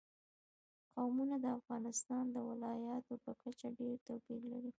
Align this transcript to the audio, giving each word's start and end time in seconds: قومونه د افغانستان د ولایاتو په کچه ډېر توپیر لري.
قومونه 0.95 1.35
د 1.41 1.45
افغانستان 1.57 2.23
د 2.31 2.37
ولایاتو 2.49 3.13
په 3.23 3.31
کچه 3.41 3.67
ډېر 3.79 3.95
توپیر 4.07 4.41
لري. 4.51 4.69